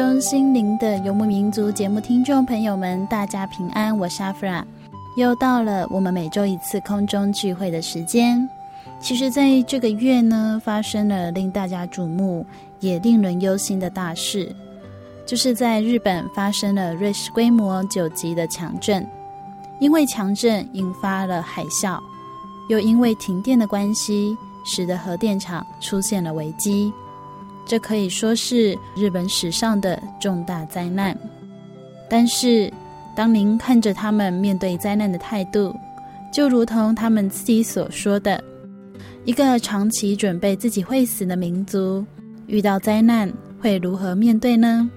[0.00, 4.66] 中心灵的游牧民族节目听众朋友们，大家平安，我是阿弗拉，
[5.14, 8.48] 又到了我们每周一次空中聚会的时间。
[8.98, 12.46] 其实，在这个月呢，发生了令大家瞩目
[12.78, 14.50] 也令人忧心的大事，
[15.26, 19.06] 就是在日本发生了瑞士规模九级的强震，
[19.80, 22.00] 因为强震引发了海啸，
[22.70, 24.34] 又因为停电的关系，
[24.64, 26.90] 使得核电厂出现了危机。
[27.66, 31.16] 这可以说是日本史上的重大灾难，
[32.08, 32.72] 但是
[33.16, 35.74] 当您看着他们面对灾难的态度，
[36.32, 38.42] 就如同他们自己所说的
[39.24, 42.04] ：“一个长期准备自己会死的民族，
[42.46, 44.90] 遇到灾难会如何面对呢？”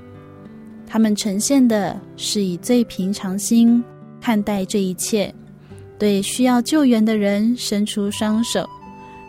[0.87, 3.83] 他们呈现的是以最平常心
[4.21, 5.33] 看待这一切，
[5.97, 8.67] 对需要救援的人伸出双手，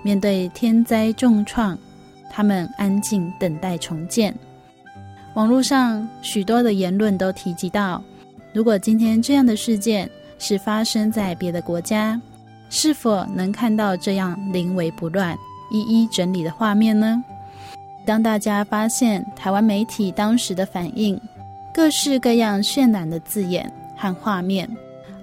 [0.03, 1.77] 面对天灾重创。
[2.35, 4.35] 他们安静等待重建。
[5.35, 8.03] 网络上许多的言论都提及到，
[8.53, 12.21] 如果今天这样的事件是发生在别的国家，
[12.71, 15.37] 是否能看到这样临危不乱、
[15.71, 17.23] 一一整理的画面呢？
[18.05, 21.19] 当大家发现台湾媒体当时的反应，
[21.73, 24.69] 各式各样渲染的字眼和画面，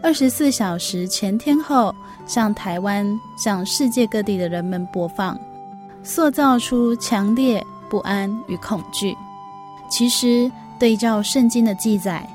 [0.02, 1.94] 二十四小时前天后
[2.26, 3.06] 向台湾、
[3.38, 5.38] 向世界各地的人们播放。
[6.04, 9.16] 塑造出强烈不安与恐惧。
[9.90, 12.28] 其实，对照圣经的记载，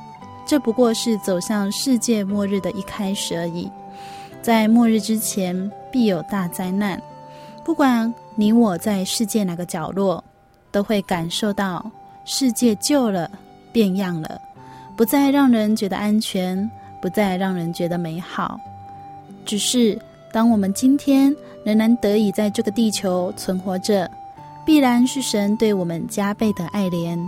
[0.47, 3.71] 这不过是走向世界末日的一开始而已。
[4.43, 7.01] 在末日之前，必有大灾难。
[7.65, 10.23] 不管你我在世界哪个角落，
[10.71, 11.85] 都会感受到
[12.25, 13.29] 世界旧了、
[13.73, 14.41] 变样了，
[14.97, 16.71] 不再让人觉得安全，
[17.03, 18.61] 不再让人觉得美好。
[19.45, 19.99] 只是，
[20.33, 21.35] 当我们今天，
[21.67, 24.09] 仍然得以在这个地球存活着，
[24.65, 27.19] 必然是神对我们加倍的爱怜，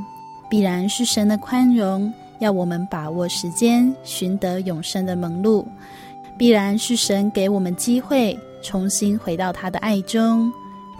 [0.49, 5.67] 必然是神的宽容，要我们把握时间，寻得永生的门路；
[6.39, 10.49] 必然是神给我们机会，重新回到他的爱中；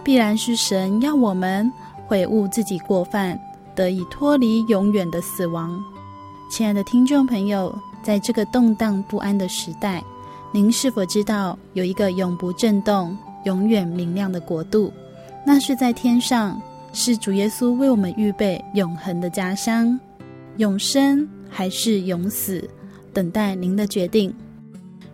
[0.03, 1.71] 必然是神要我们
[2.07, 3.39] 悔悟自己过犯，
[3.73, 5.81] 得以脱离永远的死亡。
[6.51, 7.73] 亲爱的听众朋友，
[8.03, 10.03] 在这个动荡不安的时代，
[10.51, 14.91] 您是否知道有一个永不震动，永远明亮的国度，
[15.45, 16.61] 那是在天上，
[16.93, 19.99] 是主耶稣为我们预备永恒的家乡。
[20.57, 22.69] 永生还是永死，
[23.13, 24.33] 等待您的决定。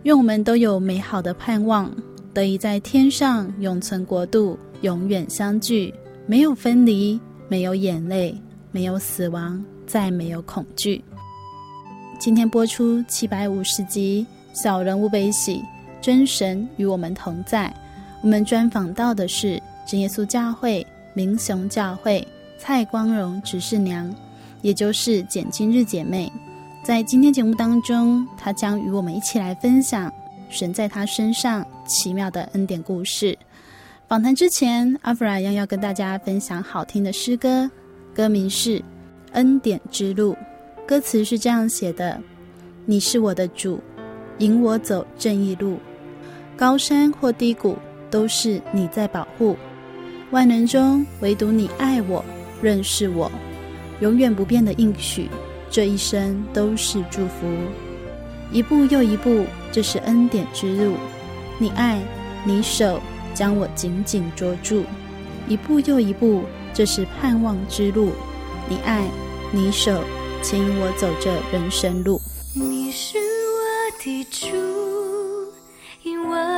[0.02, 1.92] 愿我们都有美好的盼望，
[2.34, 5.94] 得以在天上永存国度，永远相聚，
[6.26, 8.34] 没有分离，没有眼泪，
[8.72, 11.02] 没有死亡，再没有恐惧。
[12.18, 14.26] 今天播出七百五十集
[14.60, 15.58] 《小人物悲喜》，
[16.00, 17.72] 真神与我们同在。
[18.26, 20.84] 我们专访到的是真耶稣教会
[21.14, 22.26] 民雄教会
[22.58, 24.12] 蔡光荣执事娘，
[24.62, 26.30] 也就是简今日姐妹。
[26.82, 30.12] 在今天节目当中，她将与我们一起来分享
[30.50, 33.38] 神在她身上奇妙的恩典故事。
[34.08, 37.70] 访谈之前，阿弗拉要要跟大家分享好听的诗歌，
[38.12, 38.80] 歌名是
[39.34, 40.32] 《恩典之路》，
[40.84, 42.20] 歌词是这样写的：
[42.86, 43.78] 你是我的主，
[44.38, 45.78] 引我走正义路，
[46.56, 47.78] 高山或低谷。
[48.16, 49.54] 都是你在保护，
[50.30, 52.24] 万能中唯独你爱我，
[52.62, 53.30] 认识我，
[54.00, 55.28] 永远不变的应许，
[55.70, 57.46] 这一生都是祝福。
[58.50, 60.94] 一步又一步，这是恩典之路。
[61.58, 62.00] 你爱，
[62.42, 62.98] 你手
[63.34, 64.84] 将我紧紧捉住。
[65.46, 68.12] 一步又一步，这是盼望之路。
[68.66, 69.04] 你爱，
[69.52, 70.02] 你手
[70.42, 72.18] 牵引我走这人生路。
[72.54, 74.46] 你是我的主，
[76.02, 76.34] 因我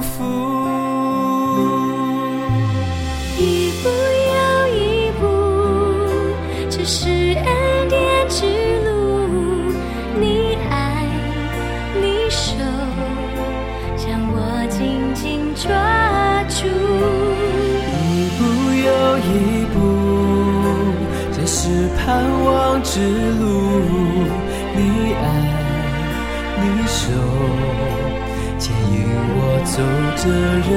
[22.93, 22.99] 之
[23.39, 23.43] 路。
[24.75, 24.79] 你
[25.13, 25.23] 爱，
[26.59, 26.99] 你守
[28.59, 29.73] 牵引我走
[30.17, 30.23] 这
[30.67, 30.69] 人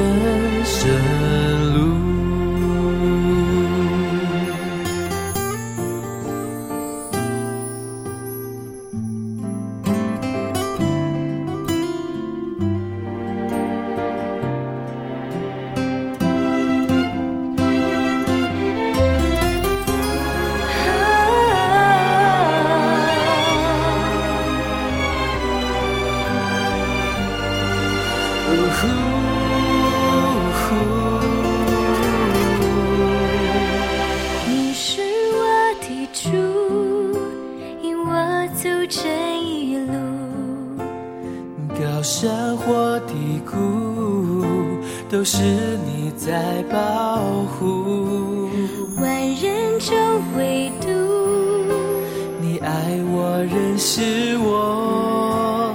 [52.40, 55.74] 你爱我，认识我，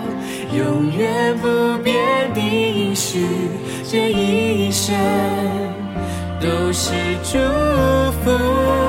[0.56, 1.48] 永远不
[1.84, 3.26] 变的应许，
[3.84, 4.96] 这一生
[6.40, 6.94] 都是
[7.24, 7.38] 祝
[8.24, 8.89] 福。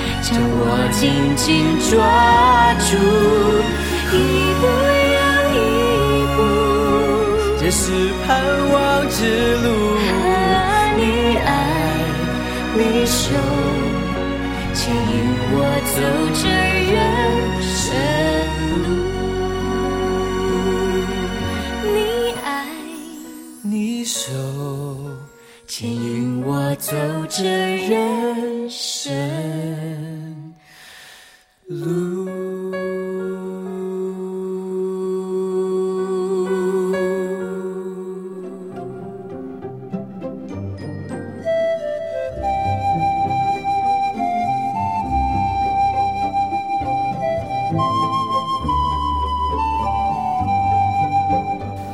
[0.31, 0.63] 将我
[0.93, 1.01] 紧
[1.35, 1.43] 紧
[1.89, 1.91] 抓
[2.87, 2.89] 住。
[4.13, 4.15] 一
[4.59, 4.63] 步
[5.15, 5.19] 又
[5.53, 5.59] 一
[6.35, 6.39] 步，
[7.59, 7.83] 这是
[8.25, 8.27] 盼
[8.71, 8.75] 望
[9.09, 9.19] 之
[9.57, 9.65] 路。
[10.95, 10.99] 你
[11.37, 11.45] 爱，
[12.75, 13.19] 你手
[14.73, 14.95] 牵引
[15.51, 15.55] 我
[15.91, 15.99] 走
[16.33, 16.43] 这
[16.91, 16.93] 人
[17.61, 17.75] 生
[18.83, 18.87] 路。
[21.93, 21.97] 你
[22.45, 22.45] 爱，
[23.63, 24.19] 你手
[25.67, 26.95] 牵引我走
[27.29, 27.43] 这
[27.87, 27.89] 人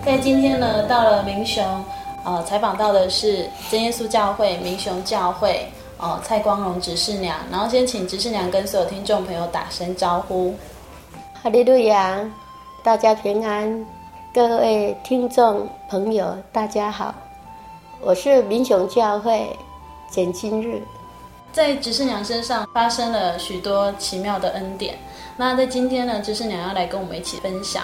[0.03, 1.63] 在今天呢，到了民雄，
[2.24, 5.67] 呃，采访到的是真耶稣教会民雄教会，
[5.98, 7.38] 呃，蔡光荣执事娘。
[7.51, 10.55] 然后先请执事娘跟所有听众朋友打声招呼。
[11.43, 12.19] 哈利路亚，
[12.84, 13.86] 大家平安，
[14.34, 17.13] 各位听众朋友，大家好，
[18.01, 19.48] 我是民雄教会
[20.10, 20.81] 简金日。
[21.51, 24.98] 在执事娘身上发生了许多奇妙的恩典。
[25.38, 27.84] 那在今天呢，就是你要来跟我们一起分享。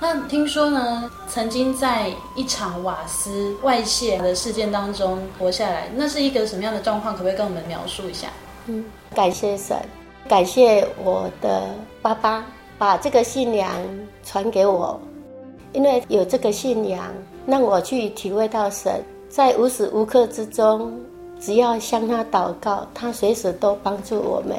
[0.00, 7.14] 那听说呢，曾经在一场瓦斯外泄的事件当中活下来，那是一个什么样的状况？
[7.14, 8.28] 可不可以跟我们描述一下？
[8.66, 9.76] 嗯，感谢神，
[10.28, 11.68] 感谢我的
[12.02, 12.44] 爸爸
[12.78, 13.70] 把这个信仰
[14.24, 15.00] 传给我，
[15.72, 17.06] 因为有这个信仰，
[17.46, 20.92] 让我去体会到神在无时无刻之中，
[21.40, 24.56] 只要向他祷告，他随时都帮助我们。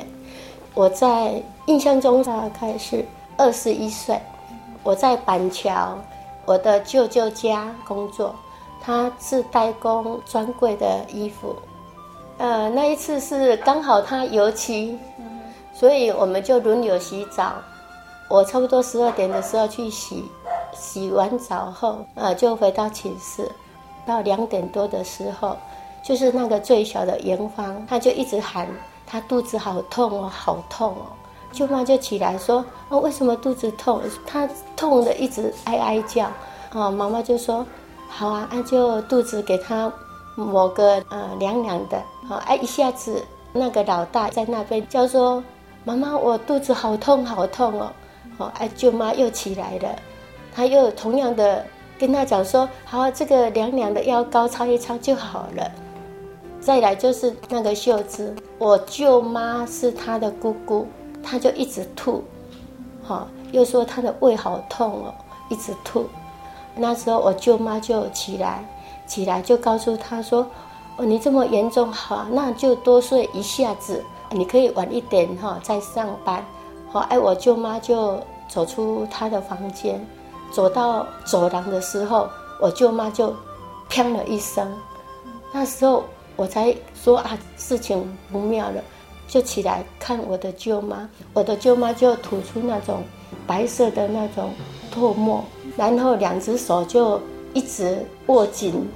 [0.79, 3.05] 我在印象中大概是
[3.35, 4.17] 二十一岁。
[4.81, 5.97] 我在板桥，
[6.45, 8.33] 我的舅舅家工作，
[8.79, 11.53] 他是代工专柜的衣服。
[12.37, 14.97] 呃，那一次是刚好他油漆，
[15.73, 17.55] 所以我们就轮流洗澡。
[18.29, 20.23] 我差不多十二点的时候去洗，
[20.71, 23.51] 洗完澡后，呃，就回到寝室。
[24.05, 25.57] 到两点多的时候，
[26.01, 28.65] 就是那个最小的严芳，他就一直喊，
[29.09, 31.07] 他肚子好痛哦，好痛哦。
[31.51, 33.99] 舅妈就起来说：“哦，为什么肚子痛？
[34.25, 34.47] 他
[34.77, 36.27] 痛的一直哀哀叫。”
[36.73, 37.65] 哦，妈妈就说
[38.07, 39.91] ：“好啊，那就肚子给他
[40.35, 41.97] 抹个呃凉凉的。”
[42.29, 45.43] 哦，哎，一下子那个老大在那边叫说
[45.83, 47.91] ：“妈妈，我肚子好痛，好痛哦。”
[48.37, 49.95] 哦，哎，舅妈又起来了，
[50.53, 51.65] 他又同样的
[51.97, 55.71] 跟他讲说：“好啊，这个凉凉的药膏擦一擦就好了。”
[56.61, 60.87] 再来就是那个秀芝，我舅妈是他的姑姑。
[61.21, 62.23] 他就一直吐，
[63.03, 65.13] 哈，又说他的胃好痛哦，
[65.49, 66.05] 一直吐。
[66.77, 68.63] 那时候我舅妈就起来，
[69.05, 70.47] 起来就告诉他说
[70.95, 74.01] ：“哦，你这么严重，好，那就多睡一下子，
[74.31, 76.43] 你可以晚一点哈再上班。”
[76.89, 79.99] 好，哎，我舅妈就走出她的房间，
[80.51, 82.29] 走到走廊的时候，
[82.61, 83.35] 我舅妈就
[83.89, 84.73] 砰了一声。
[85.51, 86.05] 那时候
[86.39, 88.81] 我才说啊，事情不妙了。
[89.27, 93.03] 就起来看我的舅妈，我的舅妈就吐出那种
[93.45, 94.51] 白色的那种
[94.91, 95.43] 唾沫，
[95.75, 97.21] 然后两只手就
[97.53, 98.87] 一直握紧。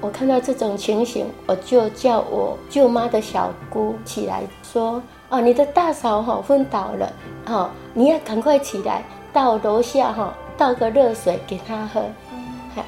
[0.00, 7.12] 我看到这种情形，我就叫我舅妈的小姑起来说：“哦，你的大嫂哈昏倒了，
[7.46, 12.00] 哦，你要赶快起来到楼下哈倒个热水给她喝。”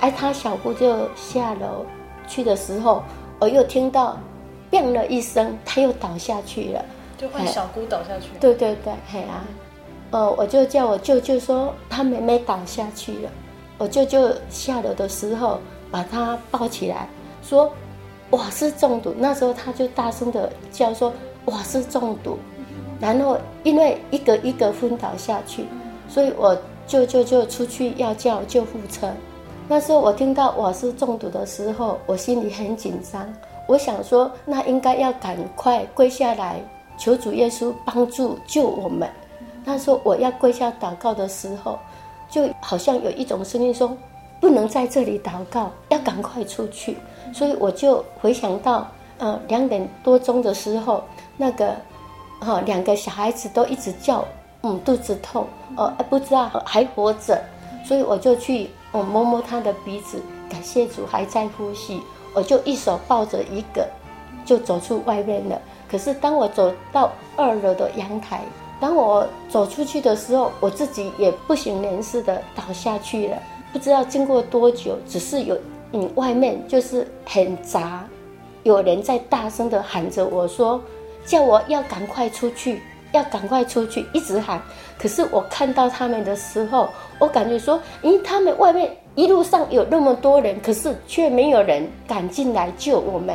[0.00, 1.84] 哎，她小姑就下楼
[2.26, 3.02] 去的时候，
[3.38, 4.16] 我又听到。
[4.68, 6.84] 砰了一声，他又倒下去了，
[7.16, 8.26] 就换小姑倒下去。
[8.40, 9.44] 对对对，嘿啊，
[10.10, 13.30] 呃，我就叫我舅舅说他妹妹倒下去了。
[13.78, 17.08] 我舅舅下楼的时候把他抱起来，
[17.42, 17.72] 说
[18.28, 19.14] 我是中毒。
[19.16, 21.12] 那时候他就大声的叫说
[21.44, 22.36] 我是中毒。
[23.00, 25.64] 然后因为一个一个昏倒下去，
[26.08, 29.08] 所以我舅舅就出去要叫救护车。
[29.68, 33.26] 那时候我听到瓦斯中毒的时候，我心里很紧张。
[33.66, 36.60] 我想说，那应该要赶快跪下来
[36.96, 39.08] 求主耶稣帮助救我们。
[39.64, 41.76] 那时候我要跪下祷告的时候，
[42.30, 43.90] 就好像有一种声音说，
[44.40, 46.96] 不能在这里祷告，要赶快出去。
[47.32, 48.86] 所以我就回想到，
[49.18, 51.02] 呃，两点多钟的时候，
[51.36, 51.74] 那个，
[52.38, 54.24] 哈，两个小孩子都一直叫，
[54.62, 55.44] 嗯，肚子痛，
[55.76, 57.42] 哦，不知道还活着，
[57.84, 62.00] 所以我就去，我摸摸他的鼻子，感谢主还在呼吸。
[62.32, 63.86] 我就一手抱着一个，
[64.42, 65.60] 就走出外面了。
[65.86, 68.40] 可是当我走到二楼的阳台，
[68.80, 73.36] 当我走出去的时候，我自己也不省人事的倒下去了。
[73.70, 75.58] 不知道经过多久，只是有
[75.92, 78.02] 嗯，外面就是很杂，
[78.62, 80.80] 有人在大声的喊着我说，
[81.26, 82.80] 叫我要赶快出去，
[83.12, 84.60] 要赶快出去，一直喊。
[84.98, 88.90] 可是我看到他们的时候，我感觉说，咦，他们外面。
[89.16, 93.34] 一路上有那么多人，可是却没有人敢进来救我们。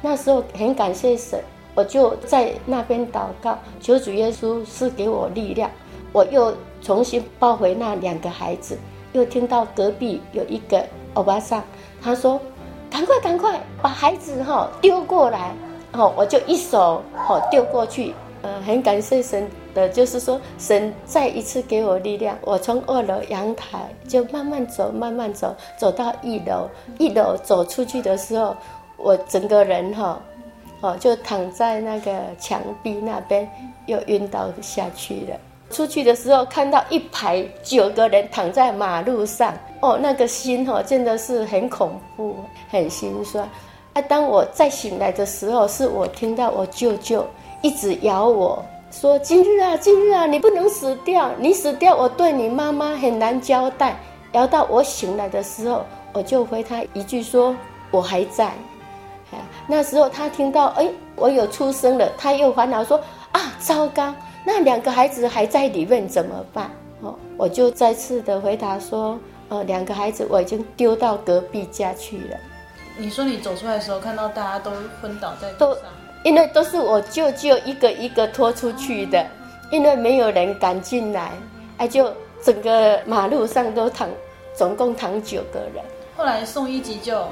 [0.00, 1.38] 那时候很感谢神，
[1.74, 5.70] 我就在那边祷告，求主耶稣赐给我力量。
[6.10, 8.78] 我又重新抱回那两个孩子，
[9.12, 11.62] 又听到隔壁有一个欧巴桑，
[12.00, 12.40] 他说
[12.90, 15.52] ：“赶快赶快把孩子哈丢过来。”
[15.92, 18.14] 哦，我就一手哈丢过去。
[18.42, 22.38] 呃，很感谢神的，就是说神再一次给我力量。
[22.40, 26.66] 我从二楼阳台就慢慢走，慢慢走，走到一楼。
[26.98, 28.56] 一楼走出去的时候，
[28.96, 30.18] 我整个人哈，
[30.80, 33.46] 哦，就躺在那个墙壁那边，
[33.84, 35.36] 又晕倒下去了。
[35.70, 42.36] 出去的时候看到一排九个人躺在马路上，哦，那个心哈真的是很恐怖，
[42.70, 43.46] 很心酸。
[43.92, 47.26] 啊，当我再醒来的时候，是我听到我舅舅。
[47.62, 51.30] 一直咬我说：“今日啊，今日啊，你不能死掉！
[51.38, 53.96] 你死掉，我对你妈妈很难交代。”
[54.32, 57.54] 摇到我醒来的时候，我就回他一句说
[57.90, 58.52] ：“我还在。”
[59.68, 63.00] 那时候他听到哎，我有出生了，他又烦恼说
[63.32, 64.14] ：“啊，糟糕！
[64.44, 66.70] 那两个孩子还在里面怎么办？”
[67.02, 69.18] 哦，我就再次的回答说
[69.50, 72.36] ：“呃，两个孩子我已经丢到隔壁家去了。”
[72.98, 75.76] 你说你走出来的时候看到大家都昏倒在地上。
[76.24, 79.26] 因为都是我舅舅一个一个拖出去的，
[79.70, 81.32] 因为没有人敢进来，
[81.78, 82.12] 哎，就
[82.42, 84.08] 整个马路上都躺，
[84.54, 85.84] 总共躺九个人。
[86.16, 87.24] 后来送医急救，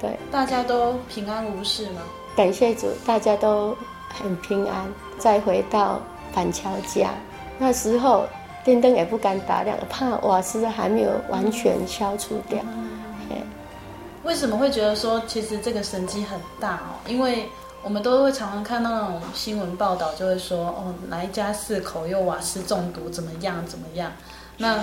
[0.00, 2.02] 对，大家都平安无事吗？
[2.34, 3.76] 感谢主，大家都
[4.08, 4.90] 很平安。
[5.18, 6.00] 再回到
[6.34, 7.10] 板桥家，
[7.58, 8.26] 那时候
[8.64, 12.58] 电灯也不敢打亮，怕瓦斯还没有完全消除掉。
[13.30, 13.36] 嗯、
[14.24, 16.98] 为什么会觉得说其实这个神迹很大哦？
[17.06, 17.44] 因为
[17.84, 24.12] 我们都会常常看到那种新闻报道，就会说哦，哪一家四口又瓦斯中毒，怎么样怎么样？
[24.56, 24.78] 那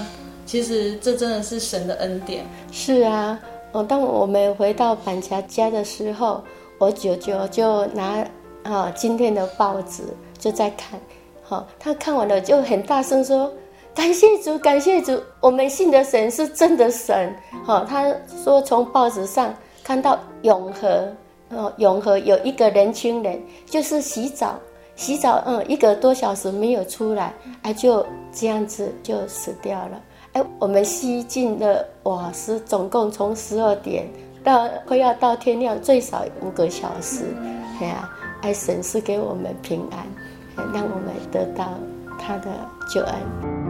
[0.46, 2.46] 其实这真的是神的恩典。
[2.72, 3.40] 是啊，
[3.72, 6.44] 哦，当我们回到板桥家的时候，
[6.78, 8.26] 我舅舅就拿
[8.64, 10.04] 啊今天的报纸
[10.38, 11.00] 就在看，
[11.42, 13.52] 好，他看完了就很大声说。
[13.96, 17.36] 感谢主，感谢主，我们信的神是真的神。
[17.66, 18.06] 哈，他
[18.44, 19.54] 说从报纸上
[19.84, 21.12] 看到永和，
[21.50, 24.60] 哦，永和有一个年轻人，就是洗澡，
[24.96, 30.02] 洗澡，嗯，一个多小时没有出来，哎，就这样子就死掉了。
[30.34, 34.08] 哎，我们吸进的瓦斯，总共从十二点
[34.44, 37.26] 到快要到天亮，最少五个小时。
[37.82, 38.10] 哎呀，
[38.42, 40.06] 哎，神是给我们平安，
[40.74, 41.74] 让我们得到
[42.20, 42.52] 他的
[42.94, 43.69] 救恩。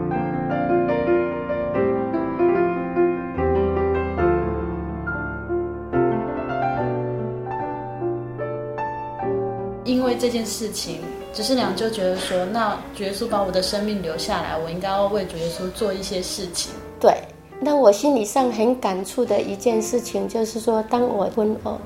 [9.90, 11.00] 因为这件事情，
[11.34, 16.72] 只是娘就觉得说，那主耶稣把我的生命留下来，我应该要为主耶稣做一些事情。
[17.00, 17.12] 对，
[17.60, 21.80] 那我心理上很感触的一件事情，就是说，当我婚后，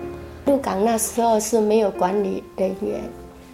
[0.46, 3.02] 入港那时候是没有管理人员，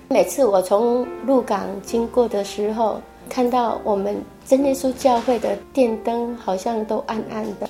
[0.07, 7.69] 每次我从入港经过的时候，看到我们真耶稣教会的电灯好像都暗暗的。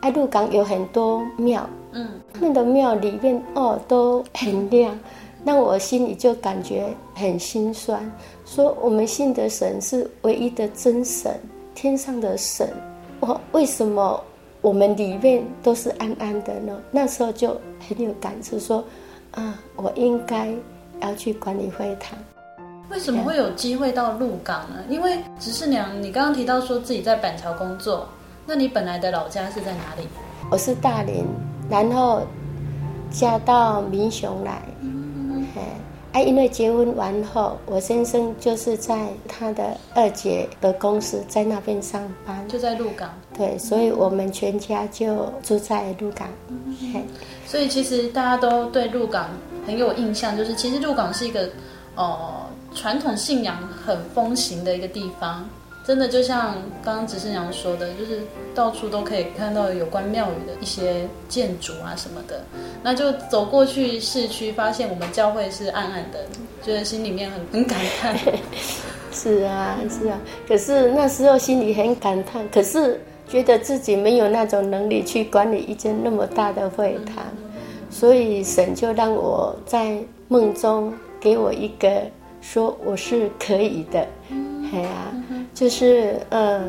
[0.00, 4.98] 哎，鹿港有很多庙，嗯，他们的庙里面哦都很亮。
[5.46, 8.10] 那我心里就感觉很心酸，
[8.46, 11.38] 说我们信的神是唯一的真神，
[11.74, 12.72] 天上的神，
[13.20, 14.18] 我为什么
[14.62, 16.74] 我们里面都是暗暗的呢？
[16.90, 18.82] 那时候就很有感触，说
[19.32, 20.48] 啊，我应该
[21.02, 22.18] 要去管理会堂。
[22.90, 24.76] 为什么会有机会到鹿港呢？
[24.88, 28.08] 因为执事娘，你刚刚提到说自己在板桥工作，
[28.46, 30.08] 那你本来的老家是在哪里？
[30.50, 31.26] 我是大林，
[31.68, 32.22] 然后
[33.10, 34.62] 嫁到民雄来。
[36.12, 43.12] 哎，因为结婚完后，我先生就是在他的二姐的公司在那边上班，就在鹿港。
[43.36, 46.28] 对，所以我们全家就住在鹿港。
[46.48, 47.02] 嗯、
[47.46, 49.30] 所以其实大家都对鹿港
[49.66, 51.46] 很有印象，就是其实鹿港是一个
[51.96, 55.44] 哦、呃、传统信仰很风行的一个地方。
[55.86, 58.22] 真的就像刚刚执事娘说的，就是
[58.54, 62.42] 到处都可以看到有关庙宇的一些建筑啊什么的。
[62.82, 66.20] 那就走过去市区，发现我们教会是暗暗的，
[66.62, 68.16] 觉得心里面很很感叹。
[69.12, 70.18] 是啊，是啊。
[70.48, 77.24] 可是那时候心里很感叹，可是觉得自己没有那种能力去管理一间那么大的会堂，
[77.90, 82.02] 所以神就让我在梦中给我一个
[82.40, 84.06] 说我是可以的。
[84.72, 85.14] 哎呀、啊，
[85.54, 86.68] 就是嗯，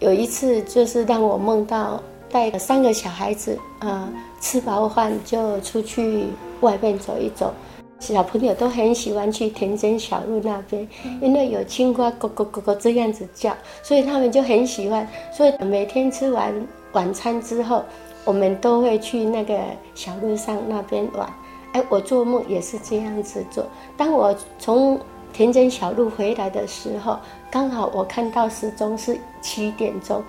[0.00, 6.24] 有一次就是让我梦到带三个小孩子啊、嗯，吃饱饭就出去
[6.62, 7.52] 外面走一走。
[8.00, 10.86] 小朋友都很喜欢去田间小路那边，
[11.22, 15.06] 因为有青蛙咯咯咯咯这样子叫，所以他们就很喜欢。
[15.32, 16.52] 所以每天吃完
[16.92, 17.82] 晚餐之后，
[18.24, 19.58] 我们都会去那个
[19.94, 21.32] 小路上那边玩。
[21.72, 23.64] 哎，我做梦也是这样子做。
[23.96, 25.00] 当我从
[25.32, 27.18] 田间小路回来的时候，
[27.54, 30.20] 刚好我看到时钟是七点钟，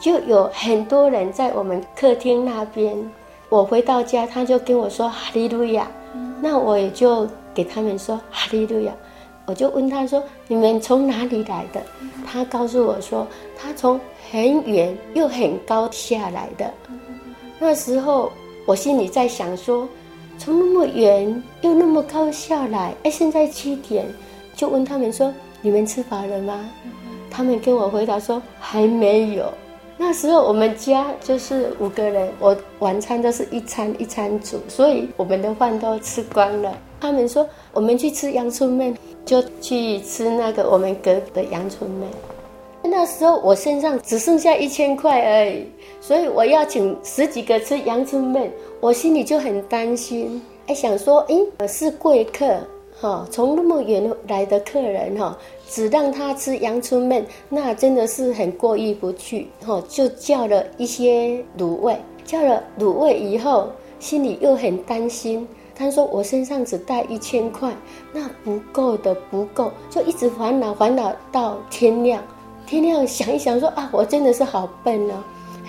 [0.00, 2.92] 就有很多人在我们客厅那边。
[3.48, 5.86] 我回到家，他就跟我说哈利路亚，
[6.42, 8.92] 那我也就给他们说哈利路亚。
[9.46, 11.80] 我就问他说：“你们从哪里来的？”
[12.26, 13.24] 他告诉我说
[13.56, 14.00] ：“他从
[14.32, 16.68] 很远又很高下来的。”
[17.60, 18.32] 那时候
[18.66, 19.88] 我心里在想说
[20.38, 24.04] ：“从那么远又那么高下来，哎，现在七点。”
[24.56, 25.32] 就问他们说
[25.64, 26.70] ：“你们吃饱了吗？”
[27.30, 29.50] 他们跟我回答说：“还没有。”
[29.96, 36.76] 那时候我们家就是五个人，我晚餐都是一餐一餐煮，所以我们的饭都吃光了。
[37.00, 42.08] 他们说：“我们去吃阳春面，就去吃那个我们隔壁的阳春面。”
[42.86, 45.66] 那时候我身上只剩下一千块而已，
[46.00, 51.20] 所以我要请十几个吃阳春面，我心里就很担心，还想说
[51.58, 52.46] ：“诶，是贵客。”
[53.00, 55.36] 哈，从那么远来的客人哈，
[55.68, 59.48] 只让他吃阳春面，那真的是很过意不去。
[59.64, 65.46] 哈，就叫了一些卤味，叫了卤味以后，心里又很担心。
[65.76, 67.74] 他说我身上只带一千块，
[68.12, 72.22] 那不够的，不够，就一直烦恼烦恼到天亮。
[72.66, 75.14] 天亮想一想说啊，我真的是好笨哦。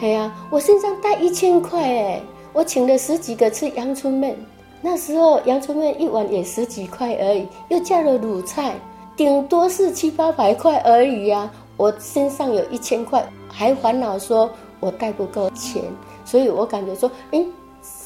[0.01, 2.21] 哎呀，我身上带一千块哎，
[2.53, 4.38] 我请了十几个吃阳春面。
[4.81, 8.75] 那时候阳春面一碗也十几块而已，又叫了卤菜，
[9.15, 11.51] 顶多是七八百块而已呀、啊。
[11.78, 14.49] 我身上有一千块，还烦恼说
[14.80, 15.84] 我带不够钱，
[16.23, 17.45] 所以我感觉说，哎，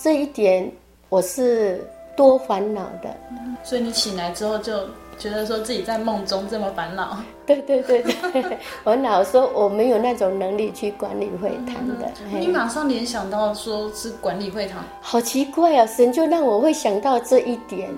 [0.02, 0.72] 这一点
[1.08, 3.16] 我是多烦恼的。
[3.64, 4.74] 所以你醒来之后就
[5.20, 7.22] 觉得说自己在梦中这么烦恼。
[7.46, 8.02] 对对对
[8.32, 12.10] 对，我老说我没有那种能力去管理会堂的。
[12.32, 15.86] 你马上联想到说是管理会堂，好奇怪啊！
[15.86, 17.90] 神就让我会想到这一点。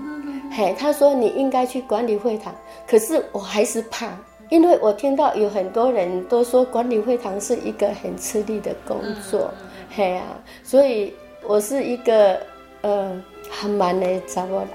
[0.51, 2.53] 嘿，他说你应该去管理会堂，
[2.88, 4.10] 可是我还是怕。
[4.49, 8.97] 因为我听到有很多人都说管理会堂是一个很吃力的工
[9.29, 11.13] 作，嗯、嘿呀、啊，所以
[11.47, 12.38] 我是一个
[12.81, 13.12] 呃
[13.49, 14.67] 很忙的查某人。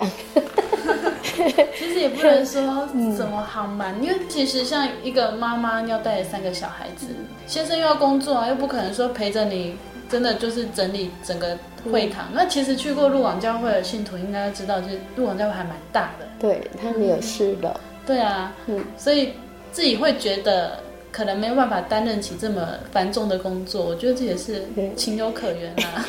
[1.78, 7.06] 其实也不能说怎么好瞒，嗯、因为其实像一个妈妈要带三个小孩子，
[7.46, 9.76] 先生又要工作啊，又不可能说陪着你，
[10.08, 11.56] 真的就是整理整个
[11.92, 12.26] 会堂。
[12.30, 19.32] 嗯、那其实去过鹿港教会的信徒应该知道，就是鹿港教会还蛮大的，对他们有事的、嗯，对啊，嗯，所以。
[19.72, 20.80] 自己会觉得
[21.16, 22.60] 可能没有办法担任起这么
[22.92, 24.62] 繁重的工作，我觉得这也是
[24.94, 26.04] 情有可原啊。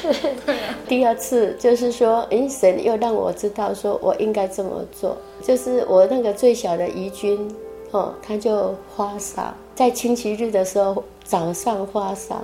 [0.46, 0.74] 对啊。
[0.88, 7.54] 第二次就是说，哎，神又让我知道说我应该这么做，就是我那个最小的怡君，
[7.90, 12.42] 哦，他就发烧，在星期日的时候早上发烧，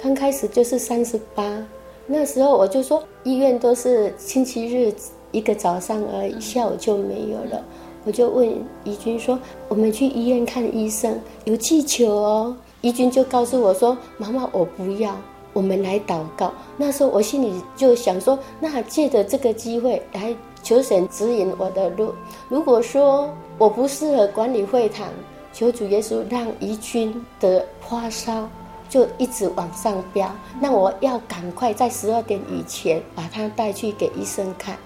[0.00, 1.66] 刚开始就是三十八，
[2.06, 4.94] 那时候我就说医院都是星期日
[5.32, 7.60] 一个早上而已，下午就没有了。
[8.04, 8.46] 我就问
[8.84, 9.38] 怡君说
[9.68, 15.16] ：“我们去医院看医生，有气球哦。”怡君就告诉我说：“妈妈，我不要，
[15.54, 22.12] 我们来祷告。”那时候我心里就想说：“那借着这个机会来求神指引我的路。
[22.50, 25.08] 如果说我不适合管理会堂，
[25.52, 28.46] 求主耶稣让怡君的发烧
[28.86, 34.76] 就一直往上飙，那我要赶快在十二点以前把他带去给医生看。”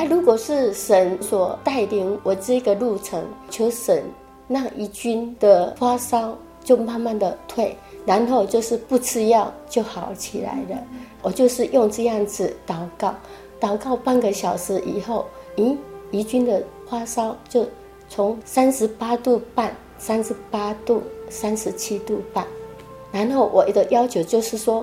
[0.00, 4.02] 哎，如果是神所带领我这个路程，求神
[4.48, 6.34] 让怡君的发烧
[6.64, 10.82] 就慢慢的退，然后就是不吃药就好起来了。
[11.20, 13.14] 我就是用这样子祷告，
[13.60, 15.76] 祷告半个小时以后，咦，
[16.10, 17.66] 怡君的发烧就
[18.08, 22.46] 从三十八度半、三十八度、三十七度半，
[23.12, 24.82] 然后我的要求就是说，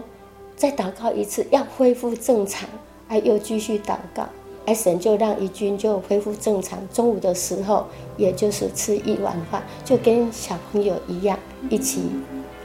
[0.55, 2.69] 再祷告一次，要恢复正常，
[3.07, 4.23] 哎，又继续祷告。
[4.67, 6.77] 哎，神就让怡君就恢复正常。
[6.89, 12.01] 中午的时候，也就是吃一碗饭，就跟小朋友一样一起，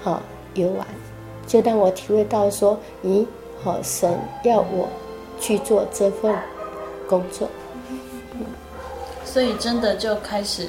[0.03, 0.23] 好、哦、
[0.55, 0.85] 游玩，
[1.47, 3.25] 就让我体会到说，咦，
[3.63, 4.13] 好、哦、神
[4.43, 4.89] 要我
[5.39, 6.37] 去做这份
[7.09, 7.49] 工作，
[9.25, 10.67] 所以真的就开始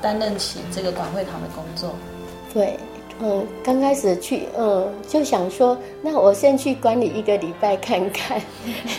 [0.00, 1.90] 担任起这个管会堂的工作，
[2.54, 2.78] 对。
[3.20, 8.40] 嗯，刚开始去，嗯，就想说，那我先去管理一个礼拜看看，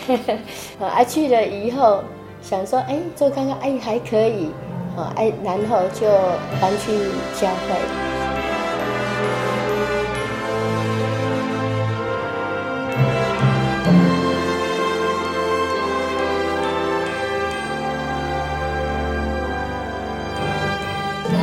[0.80, 2.02] 啊，去了以后
[2.42, 4.50] 想说，哎，做看看，哎，还可以，
[4.96, 6.08] 啊，哎，然后就
[6.60, 6.92] 搬去
[7.40, 8.06] 教会。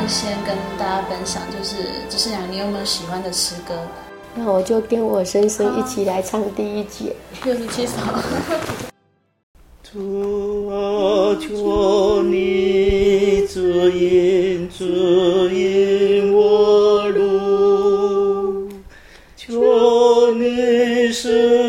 [0.06, 1.78] 先跟大家分享，就是
[2.10, 3.74] 执事娘，你有没有喜欢的诗歌？
[4.36, 7.16] 那我就跟我先生一起来唱第一节，
[7.46, 7.94] 六十七首。
[9.82, 14.84] 主啊，求你指引指
[15.54, 18.68] 引我路，
[19.38, 21.63] 求你是。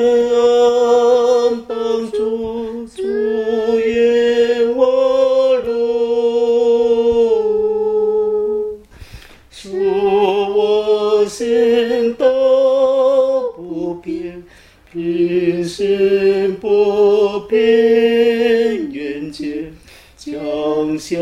[17.48, 19.72] 边缘间，
[20.16, 21.16] 江下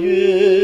[0.00, 0.59] 月。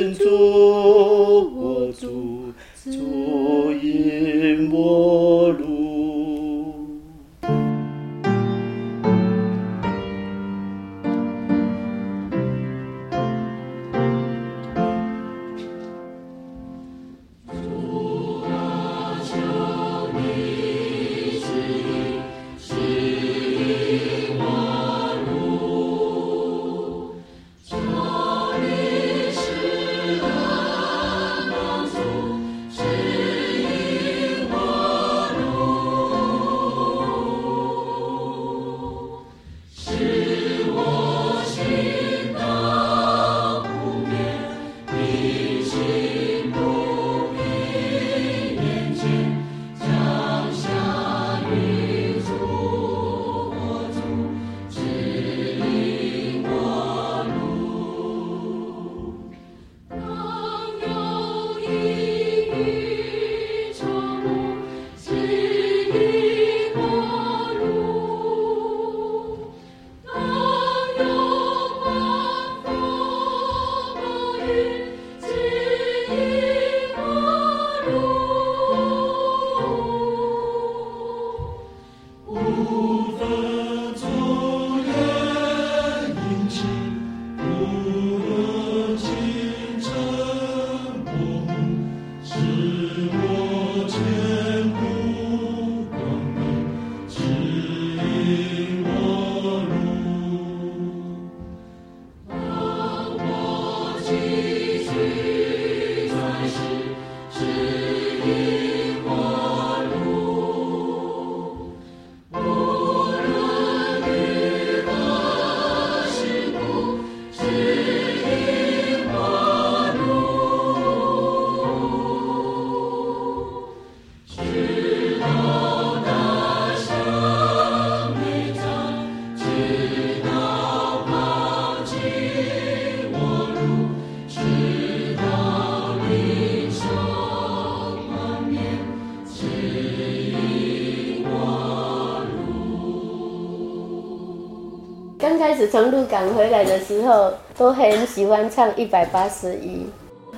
[145.57, 149.87] 始从鹿港回来的时候，都很喜欢唱一百八十一。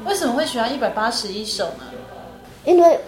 [0.07, 1.85] 为什么会喜欢一百八十一首呢？
[2.65, 2.99] 因为，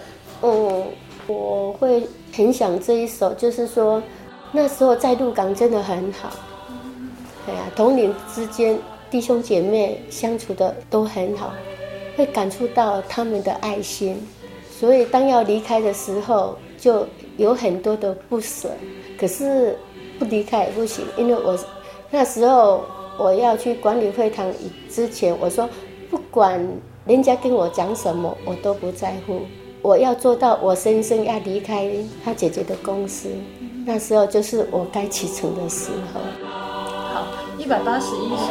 [0.43, 0.85] 嗯，
[1.27, 4.03] 我会很想这一首，就是说，
[4.53, 6.31] 那时候在鹿港真的很好。
[7.47, 8.77] 哎呀，同龄之间
[9.11, 11.55] 弟兄姐妹相处的都很好，
[12.17, 14.21] 会感触到他们的爱心。
[14.71, 18.69] 所以当要离开的时候，就有很多的不舍。
[19.19, 19.79] 可是。
[20.19, 21.59] 不离开也不行，因为我
[22.11, 22.85] 那时候
[23.17, 24.53] 我要去管理会堂
[24.89, 25.69] 之前，我说
[26.11, 26.61] 不管
[27.07, 29.43] 人家跟我讲什么，我都不在乎。
[29.83, 31.91] 我要做到我先生要离开
[32.25, 33.31] 他姐姐的公司，
[33.87, 36.21] 那时候就是我该启程的时候。
[36.45, 38.51] 好，一百八十一首。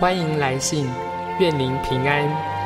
[0.00, 0.88] 欢迎来信，
[1.40, 2.57] 愿您平安。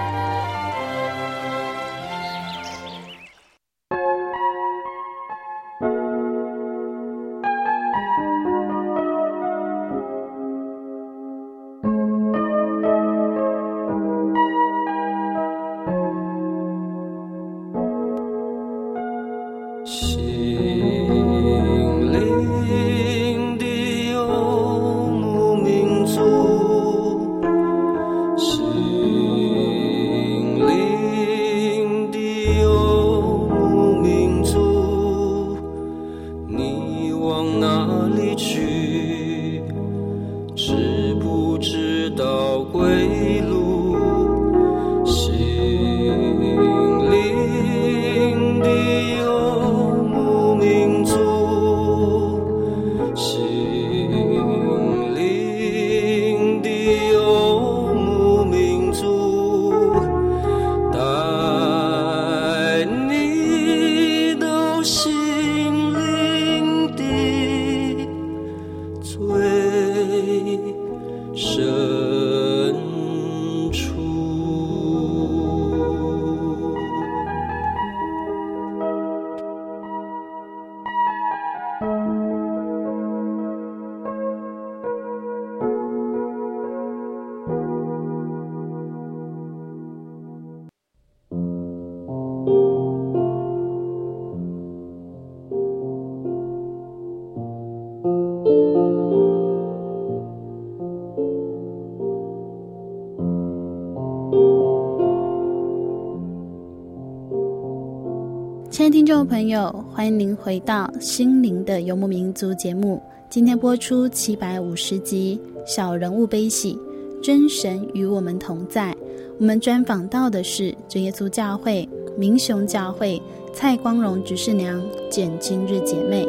[109.03, 113.03] 听众朋友，欢迎您回到《心灵的游牧民族》节目。
[113.29, 116.75] 今天播出七百五十集《小人物悲喜》，
[117.21, 118.97] 真神与我们同在。
[119.41, 121.87] 我们专访到的是主耶稣教会
[122.17, 123.21] 明雄教会
[123.53, 126.25] 蔡光荣执事娘简今日姐妹。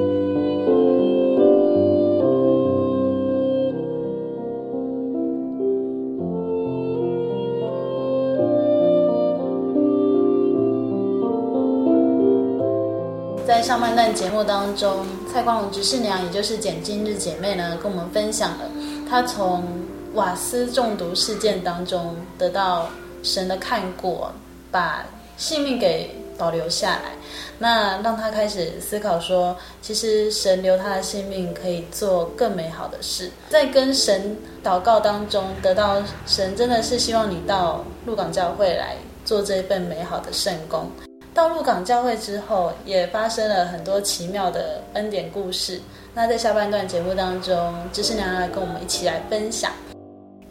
[13.73, 18.69] 上半段节目当中，蔡光荣执事娘，也就是简今日姐妹呢，跟我们分享了
[19.09, 19.63] 她从
[20.13, 22.87] 瓦斯中毒事件当中得到
[23.23, 24.31] 神的看过，
[24.69, 25.03] 把
[25.37, 27.13] 性命给保留下来，
[27.57, 40.91] 那让她开始思考说，其实神留她的性命可以做更美好的事，在跟神祷告当中得到神真的是希望你到鹿港教会来做这一份美好的圣工。
[41.43, 45.77] 到鹿港教会之后，也发生了很多奇妙的恩典故事。
[46.13, 49.69] 那在下半段节目当中，执事娘来跟我们一起来分享。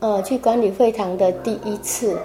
[0.00, 2.18] 呃，去管理会堂的第一次，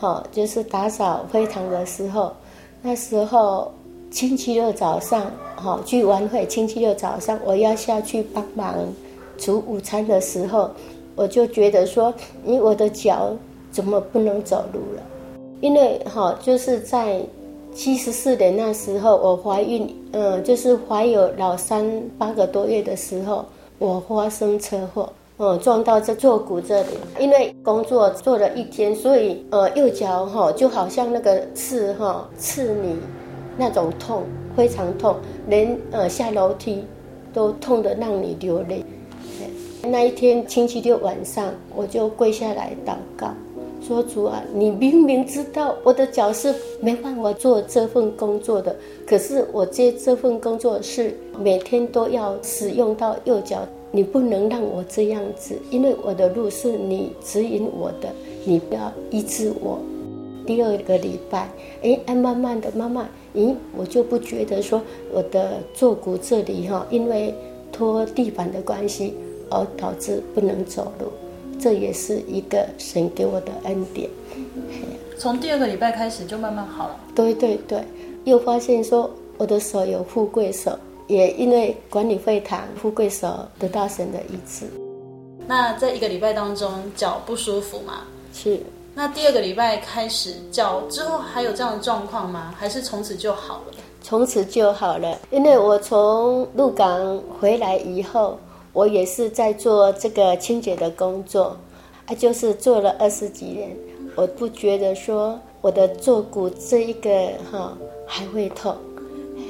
[0.00, 2.34] 好、就是打扫会堂的时候，
[2.82, 3.72] 那时候
[4.10, 8.74] 星期六早上，好、哦，去完会，星期六早上我要下去帮忙
[9.38, 10.68] 煮午餐的时候，
[11.14, 12.12] 我就觉得说，
[12.44, 13.32] 咦，我的脚
[13.70, 15.02] 怎么不能走路了？
[15.60, 17.24] 因为好、就是在。
[17.74, 21.84] 七十四年那时候，我怀孕，呃，就是怀有老三
[22.18, 23.44] 八个多月的时候，
[23.78, 26.90] 我发生车祸，嗯、呃，撞到这坐骨这里。
[27.18, 32.96] 因为工作做了一天，所以呃，右脚哈就好像那个刺哈刺你
[33.56, 35.16] 那种痛，非常痛，
[35.48, 36.84] 连呃下楼梯
[37.32, 38.84] 都痛得让你流泪。
[39.84, 43.28] 那一天星期六晚上，我就跪下来祷告。
[43.86, 48.74] 说主啊，你明明知道我的脚是没办法做这份工作的，
[49.06, 58.08] 可是我接这份工作是每天都要使用到右脚，你不能让我这样子，因为我的路是你指引我的，
[58.44, 59.78] 你不要医治我。
[60.46, 61.48] 第二个礼拜，
[61.82, 64.80] 哎，慢慢的，慢慢，咦，我就不觉得说
[65.12, 67.34] 我的坐骨这里哈，因为
[67.70, 69.14] 拖地板的关系
[69.50, 71.06] 而导致不能走路。
[71.62, 74.10] 这也是一个神给我的恩典。
[75.16, 76.96] 从第二个礼拜开始就慢慢好了。
[77.14, 77.80] 对对对，
[78.24, 79.08] 又发现说
[79.38, 84.66] 我的手有富贵手，也因为管理会堂富贵手得到神的医治。
[85.46, 88.00] 那在一个礼拜当中脚不舒服吗？
[88.34, 88.58] 是。
[88.94, 92.52] 那第二个礼拜开始脚之后还有这样的状况吗？
[92.58, 93.74] 还是从此就好了？
[94.02, 98.36] 从此就好了，因为我从鹿港回来以后。
[98.72, 101.56] 我也是在做这个清洁的工作，
[102.06, 103.76] 啊，就是做了二十几年。
[104.14, 107.10] 我不觉得说我的坐骨这一个
[107.50, 108.76] 哈还会痛，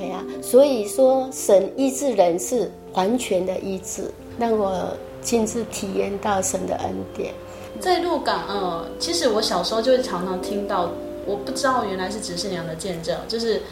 [0.00, 4.04] 哎呀，所以说神医治人是完全的医治，
[4.38, 7.32] 让我亲自体验到神的恩典。
[7.80, 10.90] 在鹿港，呃，其实我小时候就会常常听到，
[11.26, 13.62] 我不知道原来是执事娘的见证，就是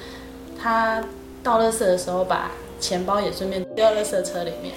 [0.61, 1.05] 他
[1.43, 4.75] 倒垃圾的时候把钱包也顺便丢到垃圾车里面，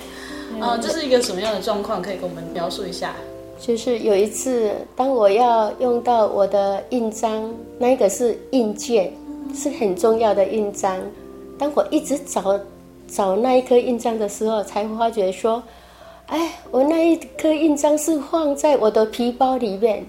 [0.61, 2.01] 呃，这是一个什么样的状况？
[2.01, 3.15] 可以跟我们描述一下？
[3.59, 9.13] 就是有一次，当我要用到我的印章，那个是印件，
[9.55, 10.99] 是很重要的印章。
[11.57, 12.59] 当我一直找
[13.07, 15.61] 找那一颗印章的时候，才发觉说，
[16.27, 20.05] 哎，我那一颗印章是放在我的皮包里面。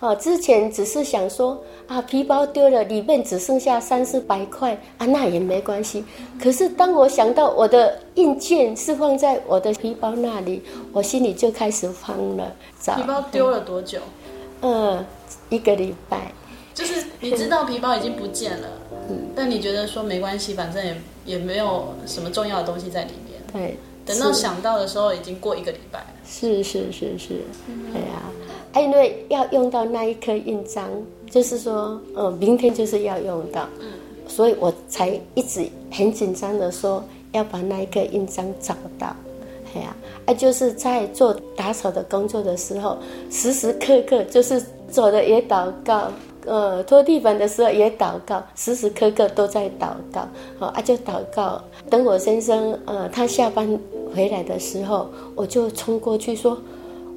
[0.00, 6.04] 哦，之前只是想说啊，皮包丢了，里面只剩下三四百块啊，那也没关系。
[6.40, 12.54] 可是当我想到我的硬件是放在我的皮包那里，我心里就开始慌了。
[12.96, 13.98] 皮包丢了多久？
[14.60, 15.04] 嗯，
[15.48, 16.32] 一个礼拜。
[16.74, 18.68] 就是你知道皮包已经不见了，
[19.08, 20.94] 嗯，但你觉得说没关系，反正也
[21.24, 23.40] 也没有什么重要的东西在里面。
[23.50, 26.06] 对，等到想到的时候，已经过一个礼拜了。
[26.24, 27.40] 是是是是，
[27.92, 28.22] 对呀。
[28.72, 30.88] 哎因为要用到那一颗印章，
[31.30, 33.66] 就是说，嗯，明天就是要用到，
[34.28, 37.02] 所以我才一直很紧张的说
[37.32, 39.16] 要把那一颗印章找到，
[39.74, 39.96] 哎呀，
[40.26, 42.98] 啊，就是在做打扫的工作的时候，
[43.30, 46.12] 时时刻刻就是走的也祷告，
[46.44, 50.28] 呃，拖地板的时候也祷告，时时刻刻都在祷告，
[50.58, 51.62] 好啊，就祷告。
[51.88, 53.78] 等我先生，呃，他下班
[54.14, 56.58] 回来的时候，我就冲过去说。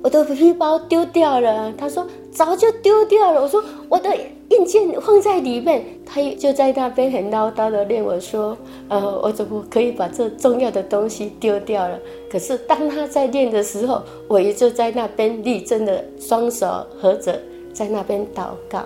[0.01, 3.41] 我的皮包丢掉了，他说早就丢掉了。
[3.41, 4.09] 我说我的
[4.47, 8.57] 印件放在里面，他就在那边很唠叨的念我说，
[8.88, 11.99] 呃，我怎么可以把这重要的东西丢掉了？
[12.32, 16.65] 可是当他在念的时候，我也就在那边立正的双手
[17.01, 17.38] 合着，
[17.74, 18.80] 在那边祷告。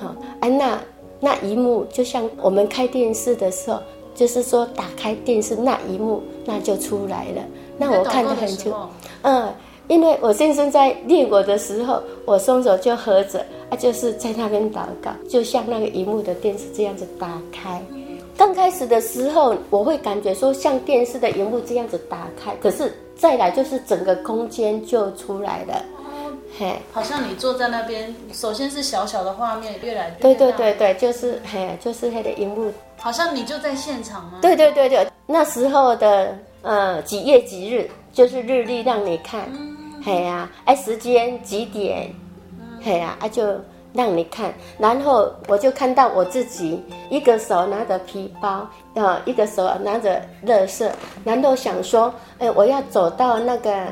[0.00, 0.80] 好，安娜
[1.20, 3.80] 那一幕就像我们开电视的时候，
[4.14, 7.42] 就是说打开电视那一幕，那就出来了。
[7.76, 8.78] 那我看得很清楚，
[9.22, 9.52] 嗯。
[9.86, 17.82] 因为我先生在练我的时候，我双手就合着，啊，就是在那边祷告，就像那个荧幕的电视这样子打开。
[18.34, 25.82] 刚开始的时候，我会感觉说像电视的荧幕这样子打开，可是再来就是整个空间就出来了。
[26.58, 30.16] 嘿，好像你坐在那边，首先是小小的画面，越来。
[30.18, 32.72] 对对对对，就是嘿，就是那个荧幕，
[33.04, 34.38] 好像你就在现场吗？
[34.40, 39.42] 对对对对，那时候的呃几月几日，就是日历让你看。
[40.02, 42.10] 嘿呀，哎，时间几点？
[42.82, 43.60] 嘿呀，啊，就
[43.92, 50.90] 让你看，然后我就看到我自己，一个手拿着皮包，呃，一个手拿着乐色，
[51.24, 53.86] 然后想说，哎，我要走到那个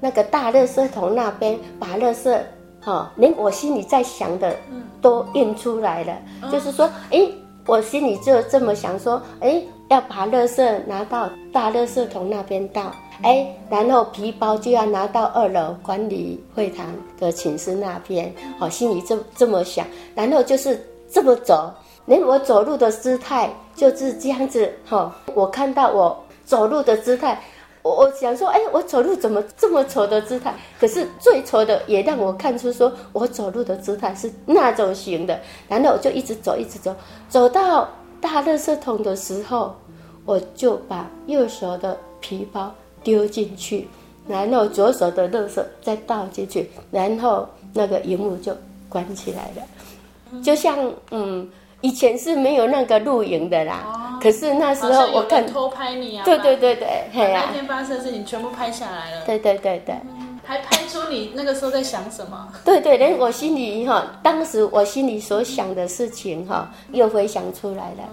[0.00, 2.38] 那个大乐色桶那边，把乐色，
[2.80, 4.56] 哈、哦，连我心里在想的
[5.02, 6.16] 都印出来了，
[6.50, 7.28] 就是说，哎，
[7.66, 12.92] 我心里就这么想说，哎，要把垃圾拿到大垃圾桶那边倒。
[13.22, 16.84] 哎，然后皮包就要拿到二楼管理会堂
[17.18, 19.86] 的寝室那边，好，心里这这么想，
[20.16, 21.72] 然后就是这么走，
[22.06, 27.40] 连我走路的姿态就是这样子，哈，我看到我走路的姿态，
[27.84, 30.52] 我我想说，哎，我走路怎么这么丑的姿态？
[30.80, 36.92] 可是最丑的也让我看出，说我走路的姿态是那种型的，然后我就一直走，一直走，
[37.28, 37.88] 走到
[38.20, 39.76] 大垃圾桶的时候，
[40.24, 42.74] 我就把右手的皮包。
[43.04, 43.86] 丢进去，
[44.26, 48.56] 然后左手的垃圾再倒进去，然后那个荧幕就
[48.88, 50.40] 关起来了。
[50.42, 51.46] 就像嗯，
[51.84, 59.26] 以前是没有那个录影的啦，哦、可是那时候我看偷拍你啊，对对对对，嘿呀、啊，那天发生的事情全部拍下来了。
[59.26, 59.94] 对对对对，
[60.42, 62.48] 还拍出你那个时候在想什么？
[62.64, 68.08] 对对，连我心里哈，当时我心里所想的事情哈，又回想出来了，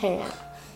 [0.00, 0.30] 嘿呀、啊。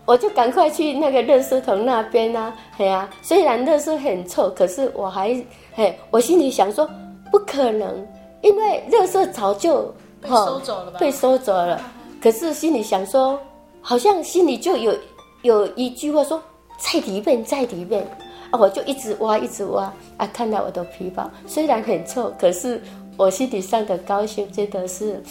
[0.04, 5.40] 我就赶快去那个热圾桶那边啊，嘿啊，虽然热圾很臭，可是我还
[5.72, 6.84] 嘿，我心里想说
[7.30, 8.04] 不可能，
[8.40, 10.98] 因为热圾早就被收走了吧？
[10.98, 11.80] 被收走了。
[12.20, 13.40] 可是心里想说，
[13.80, 14.94] 好像心里就有
[15.42, 16.42] 有一句话说
[16.78, 18.06] 在里面，在里面
[18.50, 22.80] 啊，我就一直挖，一直挖啊，看到我的皮包虽然很臭，可是
[23.16, 25.22] 我心底上的高兴真的是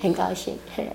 [0.00, 0.88] 很高兴，嘿。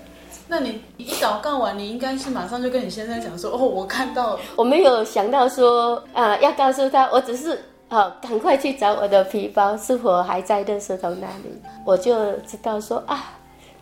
[0.48, 7.52] 那你一祷告完，你应该是马上就跟你先生讲说：“哦，我看到了。”我没有想到说啊、呃，要告诉他，我只是
[7.88, 11.60] 啊、哦，赶快去找我的皮包是否还在垃圾桶那里。
[11.84, 13.32] 我就知道说啊，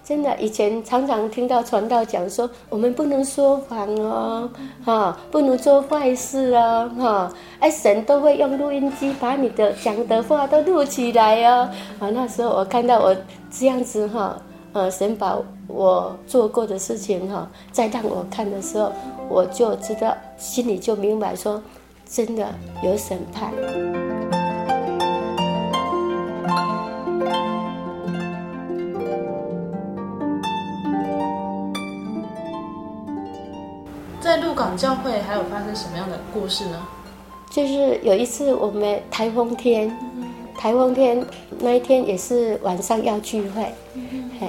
[0.04, 4.50] 真的以前常常听到传道讲说，我们不能说谎哦，
[4.84, 11.68] 哈、不能做坏事哦，哈、哦，哎，神都会用录音机把你的讲的话都录起来哦。
[11.98, 13.16] 啊，那时候我看到我
[13.50, 14.36] 这样子哈。
[14.74, 15.38] 呃，神把
[15.68, 18.90] 我做过的事情哈，再让我看的时候，
[19.28, 21.62] 我就知道，心里就明白说，
[22.04, 22.44] 真的
[22.82, 23.52] 有审判。
[34.24, 36.82] 在鹿港教会还有发生什么样的故事呢？
[37.50, 39.94] 就是有一次我们台风天，
[40.56, 41.22] 台风天
[41.58, 43.70] 那一天也是晚上要聚会，
[44.40, 44.48] 嘿，